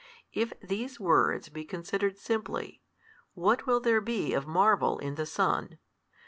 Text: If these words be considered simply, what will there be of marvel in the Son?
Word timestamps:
If 0.33 0.51
these 0.61 0.99
words 0.99 1.49
be 1.49 1.63
considered 1.63 2.17
simply, 2.17 2.81
what 3.35 3.67
will 3.67 3.79
there 3.79 4.01
be 4.01 4.33
of 4.33 4.47
marvel 4.47 4.97
in 4.97 5.13
the 5.13 5.27
Son? 5.27 5.77